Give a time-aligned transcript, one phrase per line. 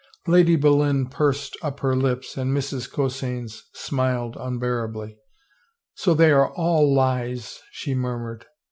[0.25, 2.91] Lady Boleyn pursed up her lips and Mrs.
[2.91, 5.19] Coseyns smiled unbearably."
[5.93, 8.47] So they are all lies," she murmured.